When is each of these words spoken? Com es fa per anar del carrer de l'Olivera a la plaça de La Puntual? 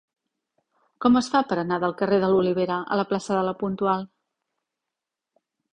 Com 1.05 1.19
es 1.21 1.29
fa 1.33 1.41
per 1.51 1.57
anar 1.63 1.79
del 1.83 1.95
carrer 2.01 2.19
de 2.25 2.31
l'Olivera 2.33 2.81
a 2.95 2.99
la 3.03 3.07
plaça 3.13 3.37
de 3.39 3.45
La 3.51 3.55
Puntual? 3.65 4.13